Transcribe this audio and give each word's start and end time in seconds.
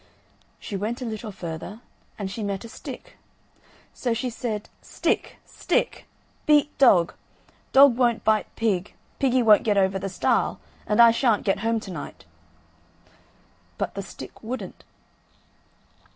She 0.59 0.75
went 0.75 0.99
a 0.99 1.05
little 1.05 1.31
further, 1.31 1.79
and 2.17 2.31
she 2.31 2.41
met 2.41 2.65
a 2.65 2.67
stick. 2.69 3.17
So 3.93 4.15
she 4.15 4.31
said: 4.31 4.67
"Stick! 4.81 5.37
stick! 5.45 6.07
beat 6.47 6.75
dog! 6.79 7.13
dog 7.71 7.95
won't 7.97 8.23
bite 8.23 8.47
pig; 8.55 8.95
piggy 9.19 9.43
won't 9.43 9.61
get 9.61 9.77
over 9.77 9.99
the 9.99 10.09
stile; 10.09 10.59
and 10.87 10.99
I 10.99 11.11
shan't 11.11 11.43
get 11.45 11.59
home 11.59 11.79
to 11.81 11.91
night." 11.91 12.25
But 13.77 13.93
the 13.93 14.01
stick 14.01 14.41
wouldn't. 14.41 14.83